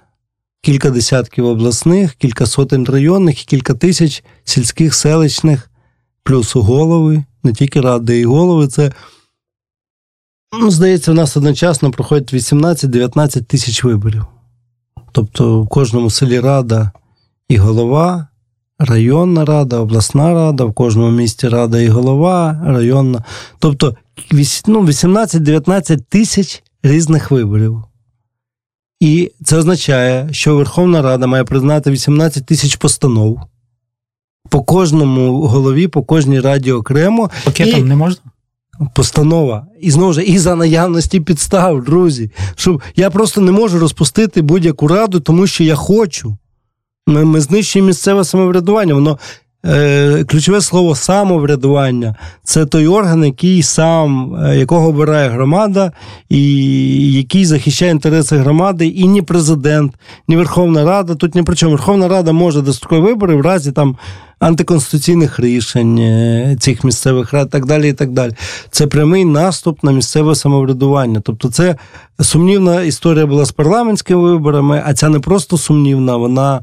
[0.62, 5.72] Кілька десятків обласних, кілька сотень районних і кілька тисяч сільських селищних,
[6.24, 8.68] плюс голови, не тільки ради і голови.
[8.68, 8.92] Це,
[10.60, 14.26] ну, здається, в нас одночасно проходить 18-19 тисяч виборів.
[15.12, 16.92] Тобто в кожному селі рада
[17.50, 18.28] і голова,
[18.80, 23.24] районна рада, обласна рада, в кожному місті рада і голова, районна.
[23.60, 23.96] Тобто
[24.68, 27.84] ну, 18-19 тисяч різних виборів.
[29.00, 33.42] І це означає, що Верховна Рада має признати 18 тисяч постанов
[34.50, 37.30] по кожному голові, по кожній раді окремо.
[37.46, 37.84] Пакетом і...
[37.84, 38.22] не можна?
[38.96, 39.68] Постанова.
[39.82, 42.32] І знову ж і за наявності підстав, друзі.
[42.56, 46.38] Щоб я просто не можу розпустити будь-яку раду, тому що я хочу.
[47.08, 48.94] Ми, ми знищуємо місцеве самоврядування.
[48.94, 49.18] Воно
[49.66, 55.92] Е, ключове слово самоврядування це той орган, який сам, е, якого обирає громада,
[56.30, 59.94] і який захищає інтереси громади, і ні президент,
[60.28, 61.16] ні Верховна Рада.
[61.16, 61.72] Тут ні при чому.
[61.72, 63.98] Верховна Рада може дострокові вибори в разі там
[64.40, 67.90] антиконституційних рішень е, цих місцевих рад, так далі.
[67.90, 68.34] і так далі.
[68.72, 71.22] Це прямий наступ на місцеве самоврядування.
[71.26, 71.76] Тобто, це
[72.20, 76.62] сумнівна історія була з парламентськими виборами, а ця не просто сумнівна, вона.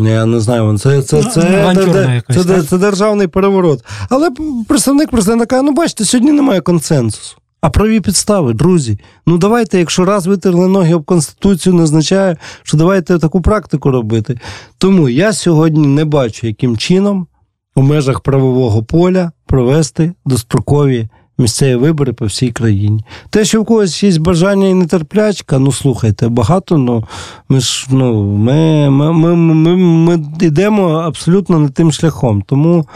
[0.00, 3.84] Я не знаю, це це, це, це, це, це, це державний переворот.
[4.10, 4.30] Але
[4.68, 7.36] представник президента каже: ну бачите, сьогодні немає консенсусу.
[7.60, 8.98] А праві підстави, друзі.
[9.26, 14.40] Ну давайте, якщо раз витерли ноги об Конституцію, не означає, що давайте таку практику робити.
[14.78, 17.26] Тому я сьогодні не бачу, яким чином
[17.74, 23.04] у межах правового поля провести дострокові місцеві вибори по всій країні.
[23.30, 27.04] Те, що в когось є бажання і нетерплячка, ну слухайте, багато, ну
[27.48, 32.42] ми ж ну, ми, ми, ми, ми, ми йдемо абсолютно не тим шляхом.
[32.42, 32.86] Тому.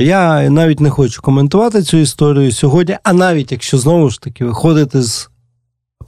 [0.00, 5.02] Я навіть не хочу коментувати цю історію сьогодні, а навіть якщо знову ж таки виходити
[5.02, 5.30] з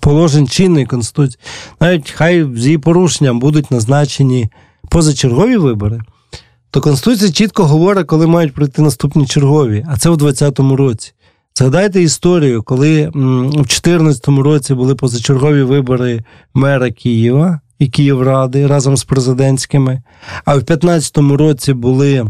[0.01, 1.41] положень чинної конституції,
[1.81, 4.51] навіть хай з її порушенням будуть назначені
[4.91, 6.01] позачергові вибори,
[6.71, 11.13] то Конституція чітко говорить, коли мають пройти наступні чергові, а це в 2020 році.
[11.55, 19.05] Згадайте історію, коли в 2014 році були позачергові вибори мера Києва і Київради разом з
[19.05, 20.03] президентськими,
[20.45, 22.27] а в 2015 році були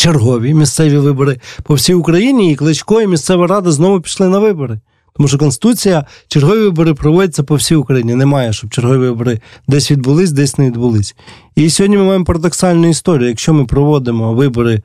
[0.00, 4.80] чергові місцеві вибори по всій Україні, і Кличко і місцева рада знову пішли на вибори.
[5.16, 8.14] Тому що Конституція, чергові вибори проводяться по всій Україні.
[8.14, 11.16] Немає, щоб чергові вибори десь відбулись, десь не відбулись.
[11.56, 13.28] І сьогодні ми маємо парадоксальну історію.
[13.28, 14.82] Якщо ми проводимо вибори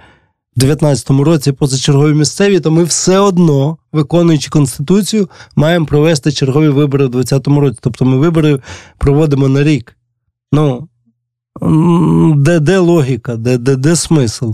[0.58, 7.06] в 2019 році позачергові місцеві, то ми все одно, виконуючи Конституцію, маємо провести чергові вибори
[7.06, 7.80] в 2020 році.
[7.82, 8.60] Тобто ми вибори
[8.98, 9.98] проводимо на рік.
[10.52, 10.88] Ну,
[12.36, 14.52] де де логіка, де, де, де смисл?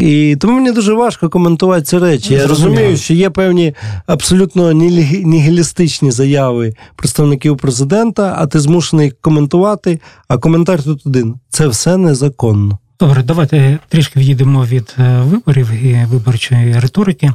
[0.00, 2.34] І тому мені дуже важко коментувати ці речі.
[2.34, 3.74] Я розумію, що є певні
[4.06, 10.00] абсолютно нігілістичні заяви представників президента, а ти змушений коментувати.
[10.28, 12.78] А коментар тут один: це все незаконно.
[13.00, 17.32] Добре, давайте трішки відійдемо від е, виборів і виборчої риторики.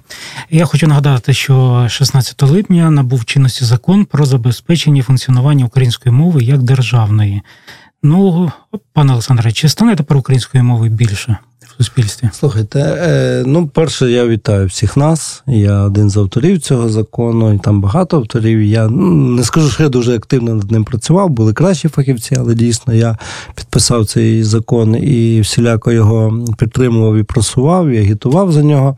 [0.49, 6.63] Я хочу нагадати, що 16 липня набув чинності закон про забезпечення функціонування української мови як
[6.63, 7.41] державної.
[8.03, 8.51] Ну,
[8.93, 11.37] пане Олександре, чи стане тепер української мови більше?
[11.77, 12.29] Суспільстві?
[12.33, 15.43] Слухайте, е, ну, перше, я вітаю всіх нас.
[15.47, 18.61] Я один з авторів цього закону, і там багато авторів.
[18.61, 22.55] Я ну, не скажу, що я дуже активно над ним працював, були кращі фахівці, але
[22.55, 23.17] дійсно я
[23.55, 28.97] підписав цей закон і всіляко його підтримував і просував, і агітував за нього.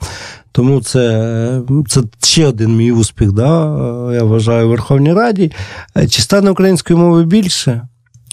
[0.52, 3.76] Тому це це ще один мій успіх, да,
[4.14, 5.52] я вважаю, в Верховній Раді.
[5.98, 7.82] Е, чи стане української мови більше?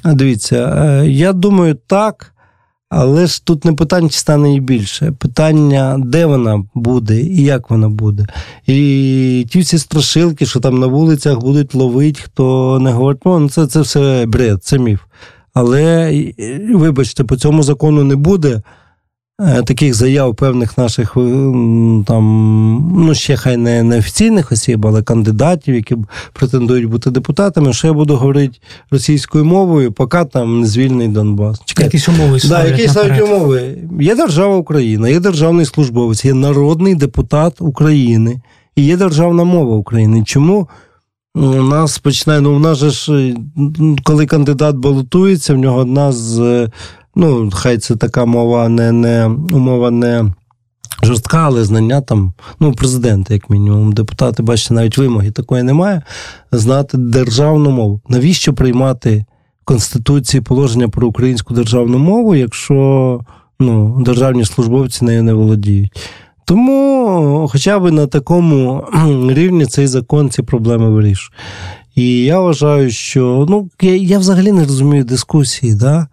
[0.04, 2.32] Дивіться, е, я думаю, так.
[2.88, 5.12] Але ж тут не питання, чи стане її більше.
[5.18, 8.26] Питання, де вона буде і як вона буде.
[8.66, 13.66] І ті всі страшилки, що там на вулицях будуть ловити, хто не говорить, ну це
[13.66, 15.00] це все бред, це міф.
[15.54, 16.12] Але,
[16.74, 18.62] вибачте, по цьому закону не буде
[19.38, 21.20] таких заяв певних наших е,
[22.06, 25.96] там, ну ще хай не, не офіційних осіб, але кандидатів, які
[26.32, 28.58] претендують бути депутатами, що я буду говорити
[28.90, 31.62] російською мовою, поки там не звільний Донбас.
[31.64, 31.96] Чекайте.
[31.96, 33.78] Якісь умови да, які ставлять умови.
[34.00, 38.40] Є держава Україна, є державний службовець, є народний депутат України
[38.76, 40.22] і є державна мова України.
[40.26, 40.68] Чому?
[41.36, 43.34] У нас починає, ну в нас же ж,
[44.04, 46.68] коли кандидат балотується, в нього одна з
[47.18, 50.24] Ну, хай це така мова, не не умова не
[51.02, 56.02] жорстка, але знання там, ну, президента, як мінімум, депутати, бачите, навіть вимоги такої немає.
[56.52, 58.00] Знати державну мову.
[58.08, 59.24] Навіщо приймати
[59.62, 63.20] в Конституції положення про українську державну мову, якщо
[63.60, 65.92] ну, державні службовці нею не володіють?
[66.46, 68.84] Тому, хоча б на такому
[69.28, 71.38] рівні цей закон ці проблеми вирішує.
[71.94, 75.74] І я вважаю, що ну, я я взагалі не розумію дискусії.
[75.74, 76.06] да?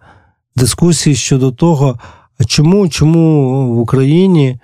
[0.56, 1.98] дискусії щодо того,
[2.46, 4.58] чому чому в Україні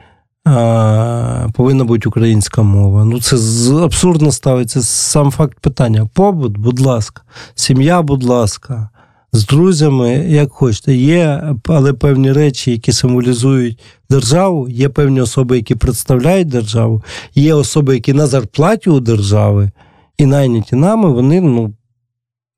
[0.44, 3.04] а, повинна бути українська мова.
[3.04, 3.36] Ну, це
[3.82, 6.08] абсурдно ставиться сам факт питання.
[6.14, 7.22] Побут, будь ласка,
[7.54, 8.88] сім'я, будь ласка,
[9.32, 10.94] з друзями, як хочете.
[10.94, 17.02] Є, але певні речі, які символізують державу, є певні особи, які представляють державу,
[17.34, 19.70] є особи, які на зарплаті у держави.
[20.18, 21.74] І найняті нами, вони ну,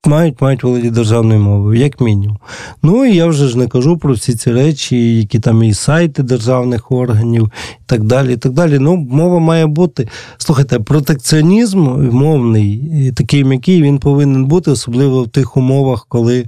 [0.07, 2.39] мають мають володіти державною мовою, як мінімум.
[2.83, 6.23] Ну і я вже ж не кажу про всі ці речі, які там і сайти
[6.23, 8.33] державних органів, і так далі.
[8.33, 8.79] і так далі.
[8.79, 10.09] Ну, мова має бути.
[10.39, 16.47] Слухайте, протекціонізм мовний, такий м'який, він повинен бути, особливо в тих умовах, коли.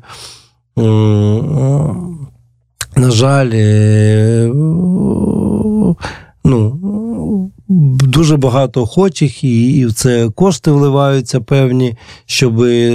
[2.97, 4.51] На жаль, е,
[6.45, 11.95] ну, дуже багато охочих, і і в це кошти вливаються певні,
[12.27, 12.91] щоб е,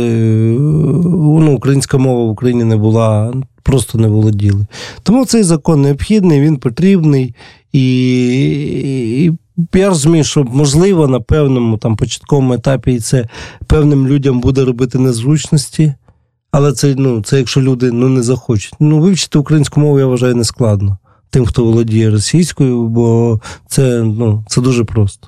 [0.60, 3.34] ну, українська мова в Україні не була,
[3.64, 4.66] просто не володіли.
[5.04, 7.36] Тому цей закон необхідний, він потрібний.
[7.72, 7.84] І,
[9.26, 9.32] і
[9.74, 13.28] я розумію, що можливо на певному там початковому етапі це
[13.68, 15.94] певним людям буде робити незручності.
[16.52, 18.74] Але це ну, це якщо люди ну, не захочуть.
[18.80, 20.98] Ну, вивчити українську мову, я вважаю, не складно
[21.30, 25.28] тим, хто володіє російською, бо це ну, це дуже просто.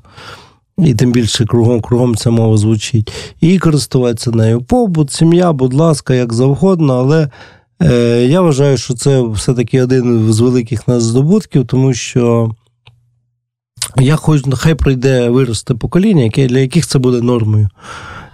[0.78, 3.14] І тим більше кругом кругом ця мова звучить.
[3.42, 4.62] І користуватися нею.
[4.62, 7.30] Побут, сім'я, будь ласка, як завгодно, але
[7.82, 12.52] е, я вважаю, що це все-таки один з великих нас здобутків, тому що
[13.98, 17.70] я хоч хай пройде виросте покоління, яке, для яких це буде нормою.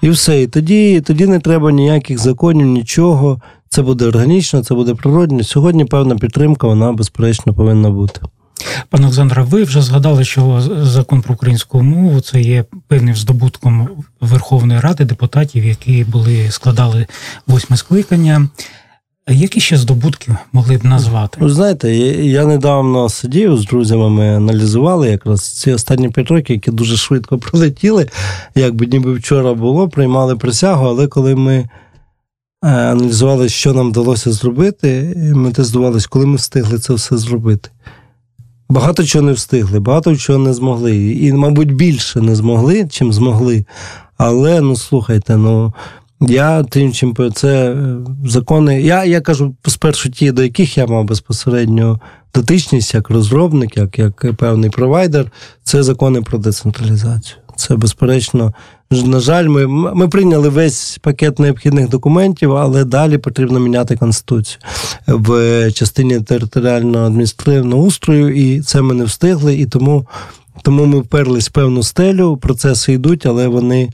[0.01, 0.41] І все.
[0.41, 3.41] І тоді, тоді не треба ніяких законів, нічого.
[3.69, 5.43] Це буде органічно, це буде природно.
[5.43, 8.21] Сьогодні певна підтримка, вона безперечно повинна бути.
[8.89, 13.89] Пане Олександре, ви вже згадали, що закон про українську мову це є певним здобутком
[14.21, 17.08] Верховної Ради депутатів, які були складали
[17.47, 18.47] восьме скликання.
[19.30, 21.38] Які ще здобутки могли б назвати?
[21.41, 26.71] Ви знаєте, я недавно сидів з друзями, ми аналізували якраз ці останні п'ять років, які
[26.71, 28.10] дуже швидко пролетіли,
[28.56, 31.69] якби ніби вчора було, приймали присягу, але коли ми
[32.69, 35.13] аналізували, що нам вдалося зробити.
[35.36, 37.69] Ми тездувалися, коли ми встигли це все зробити.
[38.69, 41.13] Багато чого не встигли, багато чого не змогли.
[41.13, 43.65] І, мабуть, більше не змогли, чим змогли.
[44.17, 45.73] Але ну слухайте, ну
[46.21, 48.82] я тим чим це е, закони.
[48.82, 51.99] Я я кажу спершу ті, до яких я мав безпосередньо
[52.36, 55.32] дотичність як розробник, як як певний провайдер,
[55.63, 57.38] це закони про децентралізацію.
[57.56, 58.53] Це безперечно.
[58.91, 64.60] На жаль, ми ми прийняли весь пакет необхідних документів, але далі потрібно міняти конституцію
[65.08, 69.56] в частині територіального адміністративного устрою, і це ми не встигли.
[69.56, 70.08] І тому
[70.63, 72.38] тому ми вперлись в певну стелю.
[72.38, 73.89] Процеси йдуть, але вони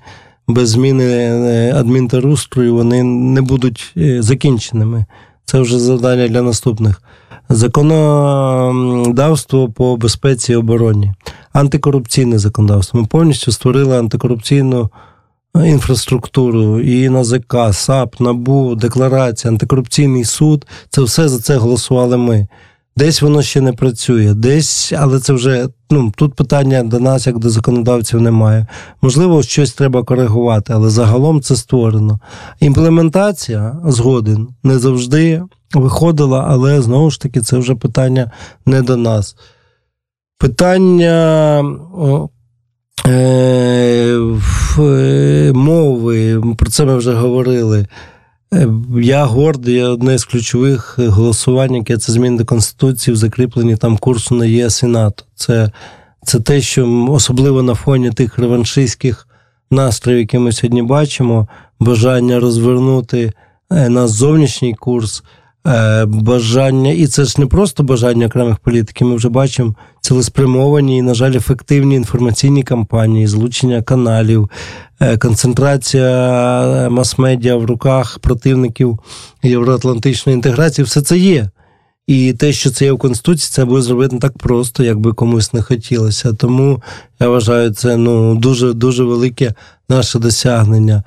[0.48, 5.06] без зміни е, адмінтерустрою вони не будуть е, закінченими.
[5.46, 7.02] Це вже завдання для наступних.
[7.50, 11.14] Законодавство по безпеці і обороні,
[11.54, 13.02] антикорупційне законодавство.
[13.02, 14.90] Ми повністю створили антикорупційну
[15.56, 20.68] інфраструктуру, і НАЗК, САП, НАБУ, декларація, антикорупційний суд.
[20.90, 22.48] Це все за це голосували ми.
[22.98, 27.40] Десь воно ще не працює, десь, але це вже ну тут питання до нас, як
[27.40, 28.68] до законодавців, немає.
[29.02, 32.20] Можливо, щось треба коригувати, але загалом це створено.
[32.60, 38.32] Імплементація згоден не завжди виходила, але знову ж таки це вже питання
[38.66, 39.36] не до нас.
[40.38, 41.60] Питання
[43.08, 44.20] е,
[44.80, 47.88] е, мови, про це ми вже говорили.
[48.54, 48.68] Е,
[49.02, 53.98] я гордий, я одне з ключових голосувань, яке це зміни до Конституції в закріпленні там
[53.98, 55.24] курсу на ЄС і НАТО.
[55.36, 55.72] Це
[56.26, 59.28] це те, що особливо на фоні тих реваншистських
[59.72, 61.48] настроїв, які ми сьогодні бачимо,
[61.80, 63.32] бажання розвернути
[63.72, 65.24] е, наш зовнішній курс.
[65.68, 69.08] Е, бажання, і це ж не просто бажання окремих політиків.
[69.08, 74.50] Ми вже бачимо цілеспрямовані і, на жаль, ефективні інформаційні кампанії, злучення каналів,
[75.00, 76.10] е, концентрація
[76.90, 79.00] мас-медіа в руках противників
[79.44, 80.86] євроатлантичної інтеграції.
[80.86, 81.50] Все це є.
[82.08, 85.14] І те, що це є в Конституції, це буде зробити не так просто, як би
[85.14, 86.34] комусь не хотілося.
[86.34, 86.82] Тому
[87.20, 89.54] я вважаю, це ну дуже дуже велике
[89.90, 91.04] наше досягнення.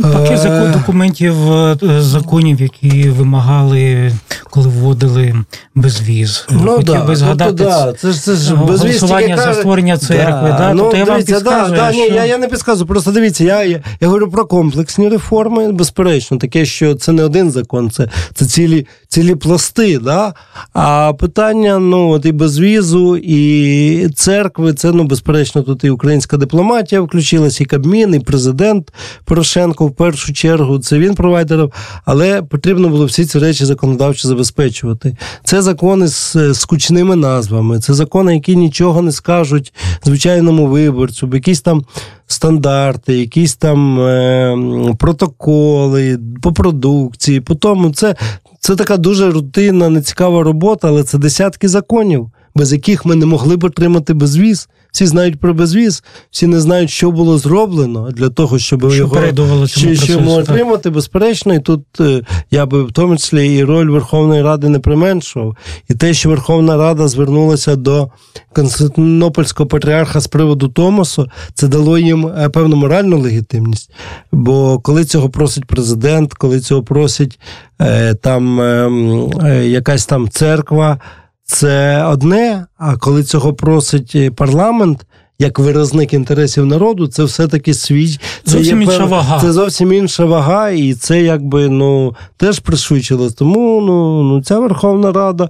[0.00, 4.12] Пакет закон документів е, законів, які вимагали,
[4.50, 5.34] коли вводили
[5.74, 6.46] безвіз.
[6.50, 10.48] Ну, Хотів да, би згадати тобто, да, це ж це ж голосування за створення церкви.
[10.50, 12.86] Да, да, ну, тобто я вам підскажу, да, да, ні, я я не підказую.
[12.86, 17.50] Просто дивіться, я, я я, говорю про комплексні реформи, безперечно, таке, що це не один
[17.50, 19.98] закон, це це цілі цілі пласти.
[19.98, 20.34] Да?
[20.72, 27.00] А питання ну, от і безвізу, і церкви, це ну, безперечно, тут і українська дипломатія
[27.00, 28.92] включилась, і Кабмін, і президент
[29.24, 29.81] Порошенко.
[29.82, 31.72] Порошенко в першу чергу це він провайдерів,
[32.04, 35.16] але потрібно було всі ці речі законодавчо забезпечувати.
[35.44, 39.72] Це закони з скучними назвами, це закони, які нічого не скажуть
[40.04, 41.84] звичайному виборцю, якісь там
[42.26, 44.56] стандарти, якісь там е,
[44.98, 47.40] протоколи по продукції.
[47.40, 48.16] По тому це,
[48.60, 53.56] це така дуже рутинна, нецікава робота, але це десятки законів без яких ми не могли
[53.56, 54.68] б отримати безвіз.
[54.92, 59.66] Всі знають про безвіз, всі не знають, що було зроблено для того, щоб що його
[59.66, 60.90] чи, що отримати.
[60.90, 65.56] Безперечно, і тут е, я би в тому числі і роль Верховної Ради не применшував.
[65.90, 68.10] І те, що Верховна Рада звернулася до
[68.52, 73.90] Константинопольського патріарха з приводу Томосу, це дало їм е, певну моральну легітимність.
[74.32, 77.40] Бо коли цього просить президент, коли цього просить
[77.80, 79.32] е, там ем,
[79.64, 80.98] якась там церква
[81.44, 82.66] це одне.
[82.78, 85.06] А коли цього просить е, парламент.
[85.38, 88.20] Як виразник інтересів народу, це все-таки свіч.
[88.44, 89.40] Це зовсім є, інша вага.
[89.40, 93.34] Це зовсім інша вага, і це якби ну теж пришвидшилось.
[93.34, 95.48] Тому ну ну ця Верховна Рада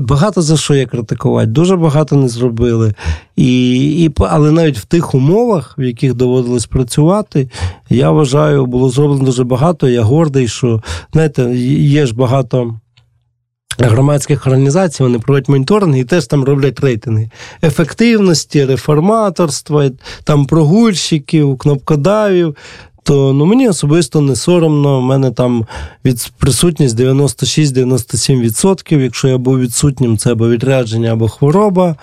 [0.00, 2.94] багато за що є критикувати, дуже багато не зробили.
[3.36, 7.50] І, і, Але навіть в тих умовах, в яких доводилось працювати,
[7.90, 9.88] я вважаю, було зроблено дуже багато.
[9.88, 11.42] Я гордий, що знаєте,
[11.80, 12.74] є ж багато
[13.78, 17.30] громадських організацій, вони проводять моніторинг і теж там роблять рейтинги
[17.62, 19.90] ефективності, реформаторства,
[20.24, 22.56] там прогульщиків, кнопкодавів.
[23.02, 24.98] То ну, мені особисто не соромно.
[24.98, 25.66] У мене там
[26.04, 28.98] від присутність 96-97%.
[28.98, 31.96] Якщо я був відсутнім, це або відрядження, або хвороба.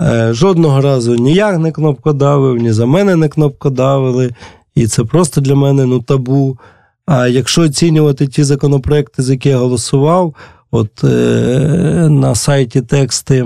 [0.00, 4.30] Е, Жодного разу ні я не кнопкодавив, ні за мене не кнопкодавили.
[4.74, 6.58] І це просто для мене ну, табу.
[7.06, 10.34] А якщо оцінювати ті законопроекти, за які я голосував,
[10.70, 11.08] От е,
[12.10, 13.44] на сайті тексти.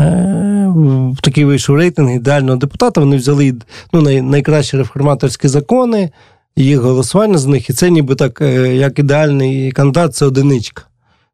[0.00, 0.74] Е,
[1.20, 3.00] такий вийшов рейтинг ідеального депутата.
[3.00, 3.54] Вони взяли
[3.92, 6.10] ну, найкращі реформаторські закони,
[6.56, 10.82] їх голосування з них, і це ніби так, е, як ідеальний кандидат, це одиничка.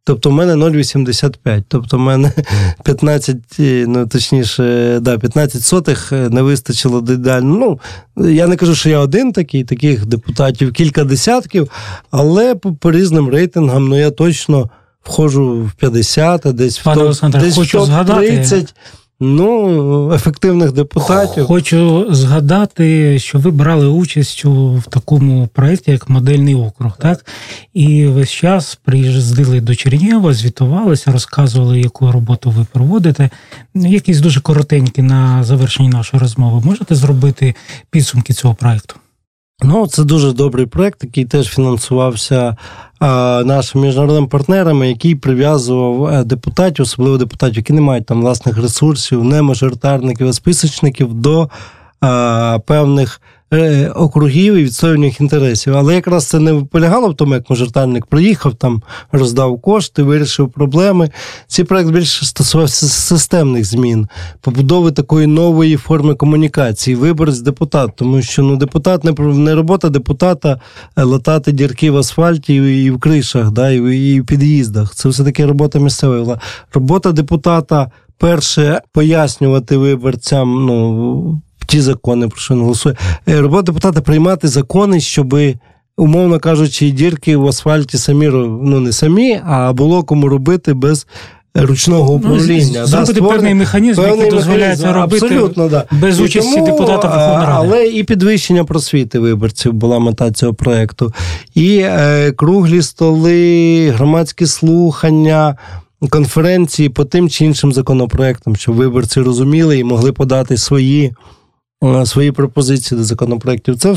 [0.04, 1.62] Тобто в мене 0,85.
[1.68, 2.32] Тобто в мене
[2.84, 3.36] 15,
[3.86, 7.78] ну точніше, да, 15 сотих не вистачило до ідеально.
[8.16, 11.70] Ну, я не кажу, що я один такий, таких депутатів кілька десятків,
[12.10, 14.70] але по різним рейтингам, ну я точно
[15.02, 18.74] входжу в 50, а десь Пане в топ, десь хочу в топ згадати- 30
[19.20, 21.46] ну, ефективних депутатів.
[21.46, 27.26] Хочу згадати, що ви брали участь у в такому проєкті, як модельний округ, так?
[27.74, 33.30] І весь час приїздили до Чернігова, звітувалися, розказували, яку роботу ви проводите.
[33.74, 36.60] Якісь дуже коротенькі на завершенні нашої розмови.
[36.64, 37.54] Можете зробити
[37.90, 38.94] підсумки цього проєкту?
[39.64, 42.56] Ну, це дуже добрий проект, який теж фінансувався
[42.98, 48.56] а, нашими міжнародними партнерами, який прив'язував е, депутатів, особливо депутатів, які не мають там власних
[48.56, 51.50] ресурсів, не мажоритарників, а списочників до
[52.66, 53.20] певних
[53.94, 55.76] округів і відстоювання інтересів.
[55.76, 58.82] Але якраз це не полягало в тому, як мажоритарник приїхав, там
[59.12, 61.10] роздав кошти, вирішив проблеми.
[61.46, 64.08] Цей проект більше стосувався системних змін,
[64.40, 70.60] побудови такої нової форми комунікації, виборець депутат, тому що ну депутат не не робота депутата
[70.96, 74.94] е, латати дірки в асфальті і, в кришах, да, і в під'їздах.
[74.94, 76.40] Це все таки робота місцевої влади.
[76.74, 77.90] Робота депутата.
[78.18, 81.42] Перше пояснювати виборцям ну
[81.72, 82.96] ті закони, про що він голосує.
[83.28, 85.54] Е, Робота депутата приймати закони, щоби.
[85.96, 91.06] Умовно кажучи, дірки в асфальті самі ну не самі, а було кому робити без
[91.54, 92.80] ручного управління.
[92.80, 95.84] Ну, зробити створити певний механізм, певний який дозволяє це робити Абсолютно, да.
[95.90, 97.68] без І участі тому, депутата Верховної Ради.
[97.68, 101.12] Але і підвищення просвіти виборців була мета цього проєкту.
[101.54, 105.56] І е, круглі столи, громадські слухання.
[106.10, 111.12] Конференції по тим чи іншим законопроектам, щоб виборці розуміли і могли подати свої,
[112.04, 113.78] свої пропозиції до законопроектів.
[113.78, 113.94] Це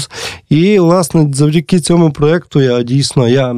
[0.49, 3.55] і, власне, завдяки цьому проєкту я дійсно я.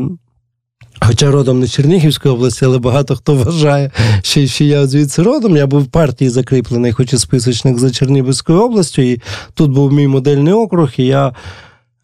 [1.01, 5.57] Хоча родом не Чернігівської області, але багато хто вважає, що, що я звідси родом.
[5.57, 9.21] Я був в партії закріплений, хоч і списочник за Чернігівською областю, і
[9.53, 11.33] тут був мій модельний округ, і я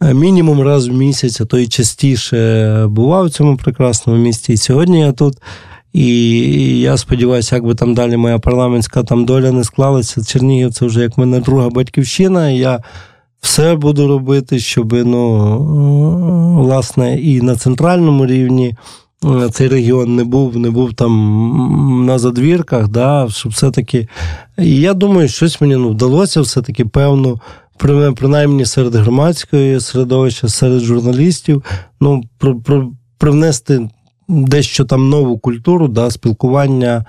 [0.01, 4.53] е, мінімум раз в місяць, а то і частіше бував в цьому прекрасному місті.
[4.53, 5.37] І сьогодні я тут.
[5.93, 10.23] І я сподіваюся, як би там далі моя парламентська там доля не склалася.
[10.23, 12.49] Чернігів це вже як мене друга батьківщина.
[12.49, 12.79] І я
[13.41, 15.57] все буду робити, щоб ну,
[16.63, 18.75] власне, і на центральному рівні
[19.25, 24.07] е, цей регіон не був, не був там на задвірках, да, щоб все-таки.
[24.59, 27.39] І я думаю, щось мені ну, вдалося все-таки певну.
[27.77, 31.63] при- Принаймні серед громадської середовища, серед журналістів,
[32.01, 33.89] ну, про, про, привнести
[34.27, 37.05] дещо там нову культуру, да, спілкування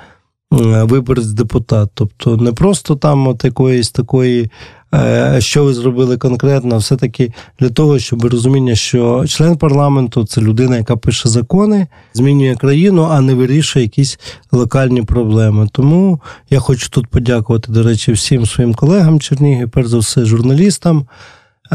[0.53, 1.91] е, виборець-депутат.
[1.95, 4.51] Тобто не просто там от якоїсь такої,
[4.95, 10.41] е, що ви зробили конкретно, а все-таки для того, щоб розуміння, що член парламенту це
[10.41, 14.19] людина, яка пише закони, змінює країну, а не вирішує якісь
[14.53, 15.69] локальні проблеми.
[15.73, 21.07] Тому я хочу тут подякувати, до речі, всім своїм колегам Чернігів, перш за все, журналістам.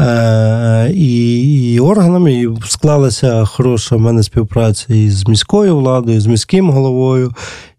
[0.00, 6.20] Е, і, і органами, і склалася хороша в мене співпраця і з міською владою, і
[6.20, 7.32] з міським головою,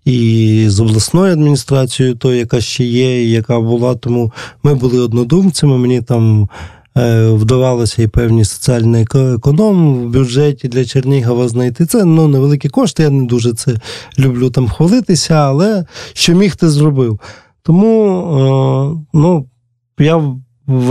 [0.05, 3.95] і з обласною адміністрацією, тою, яка ще є, і яка була.
[3.95, 4.31] Тому
[4.63, 5.77] ми були однодумцями.
[5.77, 6.49] Мені там
[6.97, 11.85] е, вдавалося і певні соціальні економ в бюджеті для Чернігова знайти.
[11.85, 13.03] Це ну, невеликі кошти.
[13.03, 13.75] Я не дуже це
[14.19, 17.19] люблю там хвалитися, але що міг, ти зробив.
[17.63, 19.45] Тому е, ну,
[19.99, 20.35] я,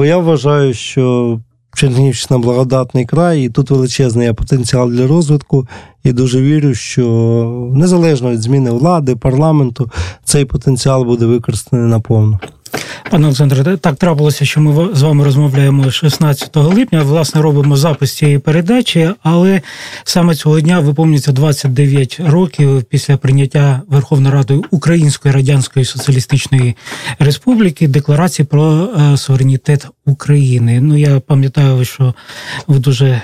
[0.04, 1.38] я вважаю, що
[1.74, 5.68] Чернігівщина благодатний край, і тут величезний потенціал для розвитку.
[6.04, 9.90] І дуже вірю, що незалежно від зміни влади, парламенту,
[10.24, 12.38] цей потенціал буде використаний наповну.
[13.10, 17.02] Пане Олександре, так трапилося, що ми з вами розмовляємо 16 липня.
[17.02, 19.62] Власне, робимо запис цієї передачі, але
[20.04, 26.76] саме цього дня виповнюється 29 років після прийняття Верховною Радою Української Радянської Соціалістичної
[27.18, 30.80] Республіки декларації про е, суверенітет України.
[30.80, 32.14] Ну я пам'ятаю, що
[32.66, 33.22] ви дуже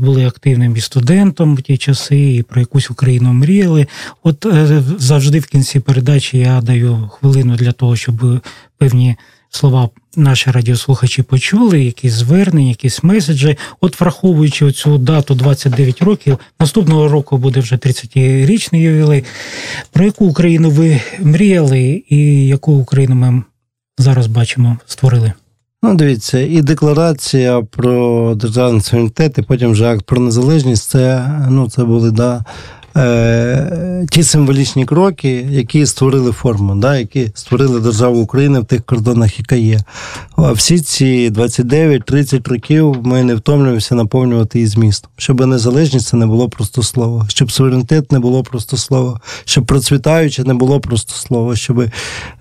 [0.00, 3.86] були активним і студентом в ті часи, і про якусь Україну мріяли.
[4.22, 8.40] От е, завжди в кінці передачі я даю хвилину для того, щоб
[8.78, 9.16] певні
[9.50, 13.56] слова наші радіослухачі почули, якісь звернення, якісь меседжі.
[13.80, 19.24] От враховуючи цю дату 29 років, наступного року буде вже 30-річний ювілей.
[19.92, 23.42] Про яку Україну ви мріяли, і яку Україну ми
[23.98, 25.32] зараз бачимо, створили?
[25.82, 31.70] Ну, дивіться, і декларація про державний суверенітет, і потім вже акт про незалежність, це, ну,
[31.70, 32.44] це були да,
[32.96, 39.38] е, ті символічні кроки, які створили форму, да, які створили державу України в тих кордонах,
[39.38, 39.80] яка є.
[40.36, 45.10] А всі ці 29-30 років ми не втомлюємося наповнювати її змістом.
[45.16, 50.44] Щоб незалежність це не було просто слово, щоб суверенітет не було просто слово, щоб процвітаюче
[50.44, 51.84] не було просто слово, щоб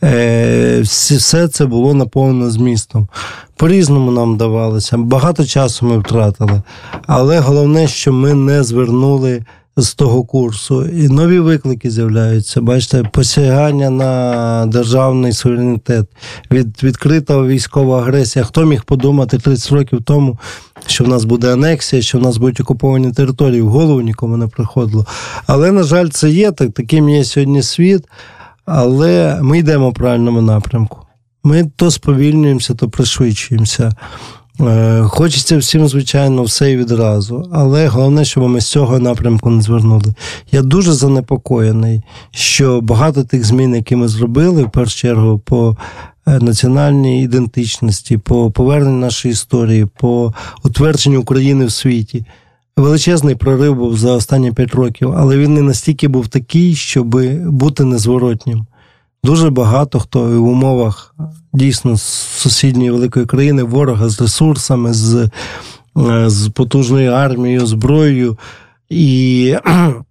[0.04, 3.08] е, все це було наповнено змістом.
[3.56, 6.62] По-різному нам давалося, багато часу ми втратили.
[7.08, 9.44] Але головне, що ми не звернули
[9.78, 12.62] з того курсу, і нові виклики з'являються.
[12.62, 16.06] Бачите, посягання на державний суверенітет,
[16.52, 18.46] від відкрита військова агресія.
[18.46, 20.40] Хто міг подумати 30 років тому,
[20.88, 24.48] що в нас буде анексія, що в нас будуть окуповані території, в голову нікому не
[24.48, 25.06] приходило.
[25.48, 28.04] Але, на жаль, це є так, таким є сьогодні світ,
[28.66, 31.00] але ми йдемо в правильному напрямку.
[31.44, 33.92] Ми то сповільнюємося, то пришвидшуємося.
[34.62, 39.62] Е, Хочеться всім, звичайно, все і відразу, але головне, щоб ми з цього напрямку не
[39.62, 40.14] звернули.
[40.52, 42.02] Я дуже занепокоєний,
[42.32, 45.78] що багато тих змін, які ми зробили, в першу чергу, по
[46.28, 50.34] е, національній ідентичності, по поверненню нашої історії, по
[50.64, 52.26] утвердженню України в світі.
[52.78, 57.08] Величезний прорив був за останні п'ять років, але він не настільки був такий, щоб
[57.46, 58.66] бути незворотнім.
[59.28, 61.16] Дуже багато хто в умовах
[61.54, 65.30] дійсно сусідньої великої країни, ворога з ресурсами, з,
[65.98, 68.38] е, з потужною армією, зброєю,
[68.90, 69.56] і,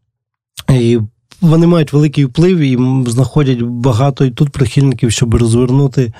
[0.70, 0.98] і
[1.40, 2.78] вони мають великий вплив і
[3.10, 6.12] знаходять багато і тут прихильників, щоб розвернути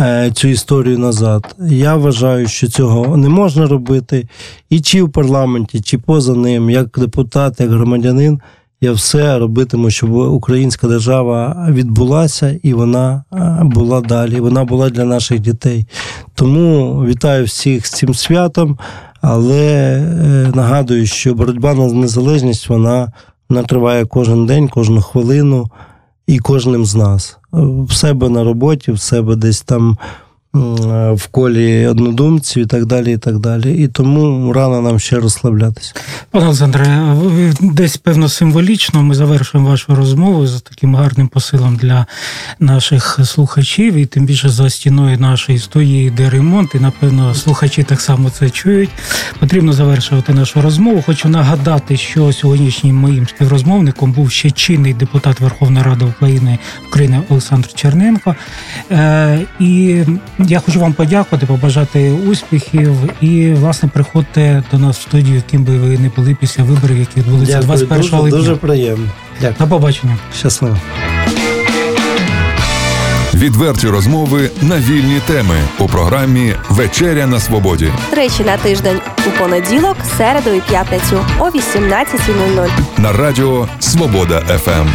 [0.00, 1.56] е, цю історію назад.
[1.70, 4.28] Я вважаю, що цього не можна робити,
[4.70, 8.40] і чи в парламенті, чи поза ним, як депутат, як громадянин.
[8.80, 13.24] Я все робитиму, щоб українська держава відбулася і вона
[13.62, 14.40] була далі.
[14.40, 15.86] Вона була для наших дітей.
[16.34, 18.78] Тому вітаю всіх з цим святом,
[19.20, 23.12] але е, нагадую, що боротьба на незалежність вона,
[23.48, 25.66] вона триває кожен день, кожну хвилину
[26.26, 27.38] і кожним з нас.
[27.54, 27.58] Е,
[27.88, 29.96] В себе на роботі, в себе десь там
[31.14, 33.12] в колі однодумців і так далі.
[33.12, 33.74] І так далі.
[33.74, 35.94] І тому рано нам ще розслаблятися.
[36.30, 42.06] Пане Олександре, ви десь певно символічно ми завершуємо вашу розмову з таким гарним посилом для
[42.60, 48.00] наших слухачів, і тим більше за стіною нашої студії йде ремонт, і напевно слухачі так
[48.00, 48.90] само це чують.
[49.40, 51.02] Потрібно завершувати нашу розмову.
[51.06, 57.72] Хочу нагадати, що сьогоднішнім моїм співрозмовником був ще чинний депутат Верховної Ради України України Олександр
[57.74, 58.36] Черненко.
[58.90, 60.02] Е, І
[60.48, 65.78] я хочу вам подякувати, побажати успіхів і, власне, приходьте до нас в студію, яким би
[65.78, 68.38] ви не були після виборів, які відбулися Дякую, 21 дуже, липня.
[68.38, 69.06] дуже приємно.
[69.40, 69.54] Дякую.
[69.58, 70.16] До побачення.
[70.38, 70.76] Щасливо.
[73.34, 77.88] Відверті розмови на вільні теми у програмі Вечеря на свободі.
[78.10, 82.68] Тричі на тиждень у понеділок, середу і п'ятницю о 18.00.
[82.98, 84.88] на радіо Свобода ФМ.